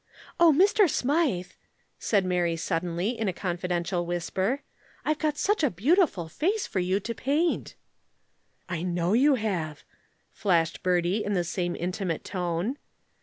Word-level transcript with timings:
"Oh, 0.39 0.51
Mr. 0.51 0.89
Smythe," 0.89 1.51
said 1.99 2.25
Mary 2.25 2.55
suddenly, 2.55 3.09
in 3.11 3.27
a 3.27 3.33
confidential 3.33 4.03
whisper. 4.03 4.63
"I've 5.05 5.19
got 5.19 5.37
such 5.37 5.61
a 5.63 5.69
beautiful 5.69 6.27
face 6.27 6.65
for 6.65 6.79
you 6.79 6.99
to 6.99 7.13
paint." 7.13 7.75
"I 8.67 8.81
know 8.81 9.13
you 9.13 9.35
have!" 9.35 9.83
flashed 10.31 10.81
Bertie, 10.81 11.23
in 11.23 11.33
the 11.33 11.43
same 11.43 11.75
intimate 11.75 12.23
tone. 12.23 12.79